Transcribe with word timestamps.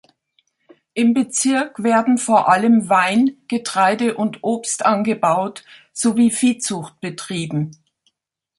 Im 0.95 1.13
Bezirk 1.13 1.83
werden 1.83 2.17
vor 2.17 2.49
allem 2.49 2.89
Wein, 2.89 3.37
Getreide 3.47 4.15
und 4.15 4.39
Obst 4.43 4.83
angebaut 4.83 5.63
sowie 5.93 6.31
Viehzucht 6.31 6.99
betrieben. 7.01 7.75